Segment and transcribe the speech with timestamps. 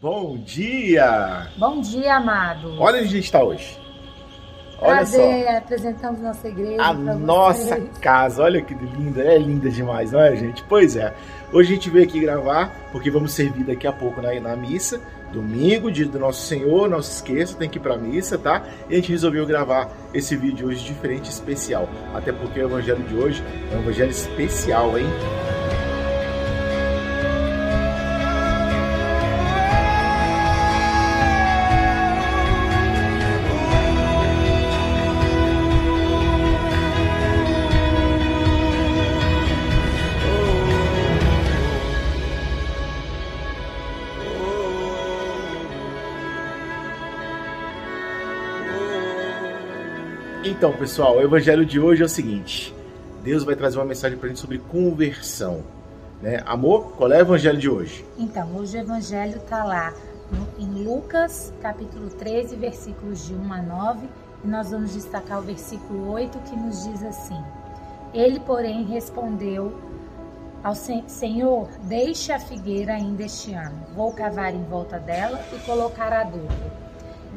[0.00, 1.48] Bom dia!
[1.56, 2.74] Bom dia, amado.
[2.78, 3.78] Olha onde a gente está hoje.
[4.78, 5.56] Olha Prazer, só.
[5.56, 6.82] apresentamos nossa igreja.
[6.82, 7.98] A nossa vocês.
[7.98, 10.62] casa, olha que linda, é linda demais, não é, gente?
[10.64, 11.14] Pois é.
[11.50, 15.00] Hoje a gente veio aqui gravar porque vamos servir daqui a pouco na, na missa,
[15.32, 16.90] domingo, dia do nosso Senhor.
[16.90, 18.64] Não se esqueça, tem que ir pra missa, tá?
[18.90, 21.88] E a gente resolveu gravar esse vídeo hoje diferente, especial.
[22.14, 23.42] Até porque o evangelho de hoje
[23.72, 25.06] é um evangelho especial, hein?
[50.46, 52.74] Então, pessoal, o evangelho de hoje é o seguinte:
[53.22, 55.62] Deus vai trazer uma mensagem pra gente sobre conversão.
[56.22, 56.42] Né?
[56.46, 58.04] Amor, qual é o evangelho de hoje?
[58.18, 59.92] Então, hoje o evangelho está lá
[60.58, 64.06] em Lucas, capítulo 13, versículos de 1 a 9,
[64.44, 67.42] e nós vamos destacar o versículo 8 que nos diz assim:
[68.14, 69.74] Ele, porém, respondeu
[70.62, 73.76] ao Sen- Senhor: Deixe a figueira ainda este ano.
[73.94, 76.46] Vou cavar em volta dela e colocar adubo.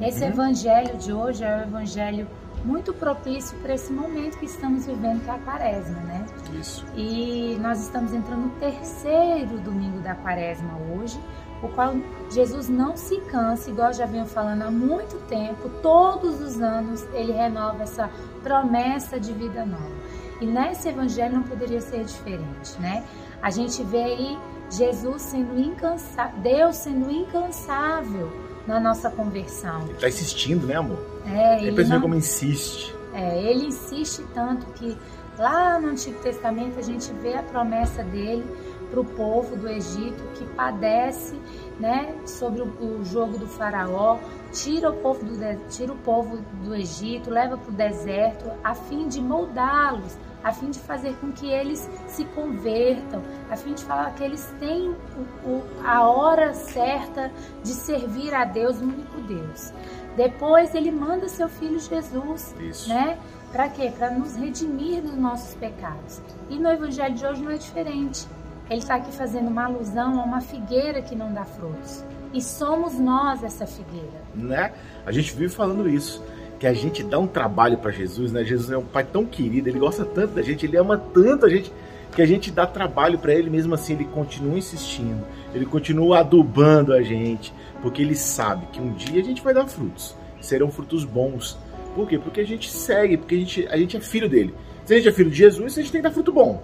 [0.00, 0.28] Esse Uhum.
[0.28, 2.28] evangelho de hoje é um evangelho
[2.64, 6.26] muito propício para esse momento que estamos vivendo, que é a quaresma, né?
[6.58, 6.84] Isso.
[6.94, 11.18] E nós estamos entrando no terceiro domingo da quaresma hoje,
[11.62, 11.94] o qual
[12.30, 17.32] Jesus não se cansa, igual já venho falando há muito tempo, todos os anos ele
[17.32, 18.10] renova essa
[18.42, 19.98] promessa de vida nova.
[20.40, 23.04] E nesse evangelho não poderia ser diferente, né?
[23.42, 24.38] A gente vê aí
[24.70, 29.80] Jesus sendo incansável, Deus sendo incansável na nossa conversão.
[29.88, 30.98] Ele tá insistindo, né, amor?
[31.26, 32.94] É, Ele percebeu não- como insiste.
[33.14, 34.96] é, ele insiste tanto que
[35.38, 38.44] lá no Antigo Testamento a gente vê a promessa dele
[38.90, 41.34] para o povo do Egito que padece,
[41.78, 42.66] né, sobre o,
[43.00, 44.18] o jogo do faraó,
[44.52, 49.06] tira o povo do tira o povo do Egito, leva para o deserto, a fim
[49.08, 54.14] de moldá-los, a fim de fazer com que eles se convertam, a fim de falar
[54.14, 57.30] que eles têm o- o- a hora certa
[57.62, 59.72] de servir a Deus, o único Deus.
[60.16, 62.88] Depois ele manda seu filho Jesus, Isso.
[62.88, 63.18] né?
[63.52, 63.90] Para quê?
[63.96, 66.20] Para nos redimir dos nossos pecados.
[66.50, 68.26] E no evangelho de hoje não é diferente.
[68.70, 72.04] Ele está aqui fazendo uma alusão a uma figueira que não dá frutos.
[72.32, 74.22] E somos nós essa figueira.
[74.34, 74.72] né?
[75.06, 76.22] A gente vive falando isso,
[76.58, 78.44] que a gente dá um trabalho para Jesus, né?
[78.44, 81.48] Jesus é um pai tão querido, ele gosta tanto da gente, ele ama tanto a
[81.48, 81.72] gente
[82.14, 85.24] que a gente dá trabalho para ele, mesmo assim ele continua insistindo,
[85.54, 89.66] ele continua adubando a gente, porque ele sabe que um dia a gente vai dar
[89.66, 91.56] frutos, serão frutos bons.
[91.94, 92.18] Por quê?
[92.18, 94.54] Porque a gente segue, porque a gente, a gente é filho dele.
[94.84, 96.62] Se a gente é filho de Jesus, a gente tem que dar fruto bom,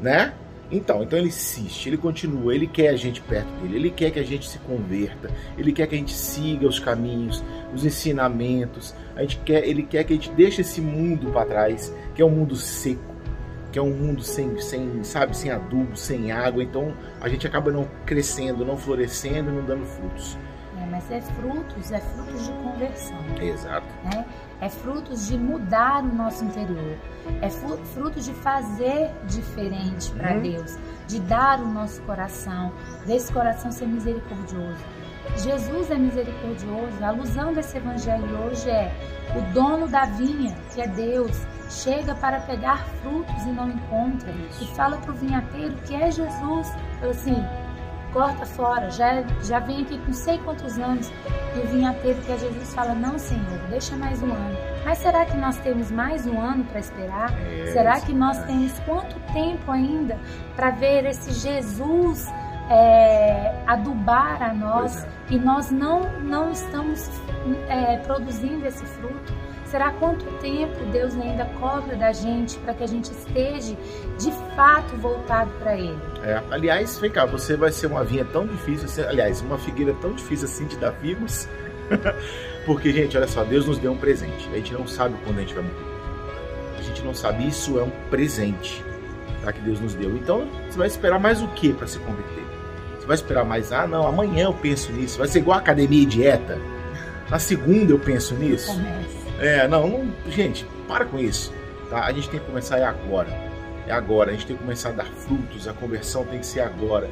[0.00, 0.34] né?
[0.70, 4.20] Então, então ele insiste, ele continua, ele quer a gente perto dele, ele quer que
[4.20, 7.42] a gente se converta, ele quer que a gente siga os caminhos,
[7.74, 11.92] os ensinamentos, a gente quer, ele quer que a gente deixe esse mundo para trás,
[12.14, 13.02] que é um mundo seco,
[13.72, 17.70] que é um mundo sem, sem, sabe, sem adubo, sem água, então a gente acaba
[17.70, 20.36] não crescendo, não florescendo, não dando frutos.
[20.80, 23.18] É, mas é frutos, é frutos de conversão.
[23.40, 23.86] Exato.
[24.04, 24.24] né?
[24.60, 26.96] É frutos de mudar o nosso interior.
[27.40, 30.42] É frutos de fazer diferente para Uhum.
[30.42, 32.72] Deus, de dar o nosso coração,
[33.06, 34.84] desse coração ser misericordioso.
[35.36, 37.02] Jesus é misericordioso.
[37.02, 38.92] A alusão desse evangelho hoje é
[39.36, 44.32] o dono da vinha, que é Deus, chega para pegar frutos e não encontra.
[44.60, 46.72] E fala para o vinhateiro que é Jesus.
[47.08, 47.44] Assim,
[48.12, 51.10] corta fora, já, já vem aqui com sei quantos anos.
[51.54, 54.58] E o vinhateiro que é Jesus fala, não Senhor, deixa mais um ano.
[54.84, 57.32] Mas será que nós temos mais um ano para esperar?
[57.38, 58.58] É, será que nós verdade.
[58.58, 60.18] temos quanto tempo ainda
[60.56, 62.26] para ver esse Jesus
[62.70, 65.08] é, adubar a nós é.
[65.30, 67.10] e nós não, não estamos
[67.68, 69.34] é, produzindo esse fruto?
[69.64, 73.76] Será quanto tempo Deus ainda cobra da gente para que a gente esteja
[74.18, 75.98] de fato voltado para Ele?
[76.24, 79.94] É, aliás, vem cá, você vai ser uma vinha tão difícil, assim, aliás, uma figueira
[80.00, 81.48] tão difícil assim de dar figos.
[82.66, 84.48] Porque, gente, olha só, Deus nos deu um presente.
[84.52, 85.90] A gente não sabe quando a gente vai morrer.
[86.78, 88.84] A gente não sabe, isso é um presente
[89.42, 90.10] tá, que Deus nos deu.
[90.16, 92.39] Então, você vai esperar mais o que para se converter?
[93.00, 95.18] Você vai esperar mais, ah, não, amanhã eu penso nisso.
[95.18, 96.58] Vai ser igual academia e dieta.
[97.30, 98.78] Na segunda eu penso nisso.
[99.38, 101.52] É, não, não- gente, para com isso.
[101.88, 102.04] Tá?
[102.04, 103.28] A gente tem que começar é agora.
[103.86, 104.30] É agora.
[104.30, 105.66] A gente tem que começar a dar frutos.
[105.66, 107.08] A conversão tem que ser agora.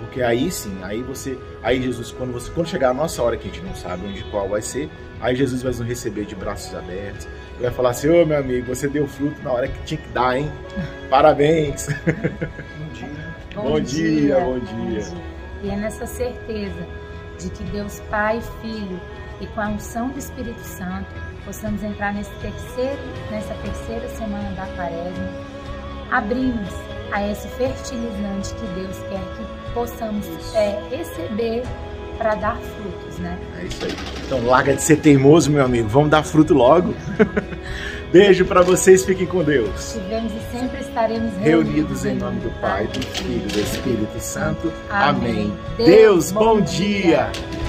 [0.00, 3.48] Porque aí sim, aí você, aí Jesus, quando você, quando chegar a nossa hora que
[3.48, 4.88] a gente não sabe onde qual vai ser,
[5.20, 7.26] aí Jesus vai nos receber de braços abertos.
[7.58, 10.08] E vai falar assim: "Ô meu amigo, você deu fruto na hora que tinha que
[10.10, 10.50] dar, hein?
[11.10, 11.88] Parabéns".
[13.62, 15.02] Bom dia, bom dia.
[15.62, 16.86] E é nessa certeza
[17.38, 19.00] de que Deus Pai Filho
[19.40, 21.08] e com a unção do Espírito Santo
[21.44, 23.00] possamos entrar nesse terceiro,
[23.30, 25.28] nessa terceira semana da quaresma,
[26.10, 26.68] abrimos
[27.10, 31.62] a esse fertilizante que Deus quer que possamos é, receber
[32.16, 33.38] para dar frutos, né?
[33.58, 33.92] É isso aí.
[34.26, 35.88] Então larga de ser teimoso, meu amigo.
[35.88, 36.94] Vamos dar fruto logo.
[38.10, 39.92] Beijo para vocês, fiquem com Deus.
[39.92, 44.18] Tivemos e sempre estaremos reunidos, reunidos em nome do Pai, do Filho e do Espírito
[44.18, 44.72] Santo.
[44.88, 45.52] Amém.
[45.76, 47.30] Deus, bom dia.
[47.30, 47.67] dia.